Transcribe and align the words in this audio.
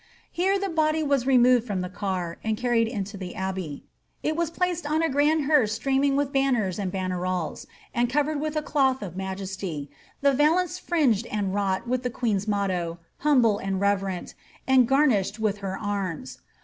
Here 0.31 0.57
the 0.57 0.67
body 0.67 1.03
was 1.03 1.27
removed 1.27 1.67
from 1.67 1.81
the 1.81 1.87
car, 1.87 2.39
and 2.43 2.57
carried 2.57 2.87
into 2.87 3.17
the 3.17 3.35
abbey. 3.35 3.83
It 4.23 4.35
was 4.35 4.49
placed 4.49 4.89
on 4.89 5.03
a 5.03 5.09
grand 5.09 5.43
hearse 5.43 5.73
streaming 5.73 6.15
with 6.15 6.33
banners 6.33 6.79
and 6.79 6.91
banneroles, 6.91 7.67
and 7.93 8.09
covered 8.09 8.41
with 8.41 8.55
a 8.55 8.63
^^ 8.63 8.65
cloth 8.65 9.03
of 9.03 9.15
majesty," 9.15 9.91
the 10.21 10.33
valence 10.33 10.79
fringed 10.79 11.27
and 11.27 11.53
wrought 11.53 11.87
with 11.87 12.01
the 12.01 12.09
queen's 12.09 12.47
motto, 12.47 12.97
^ 13.01 13.05
Humble 13.19 13.59
and 13.59 13.79
Reverent," 13.79 14.33
and 14.65 14.87
garnished 14.87 15.37
with 15.37 15.59
her 15.59 15.77
arms. 15.77 16.39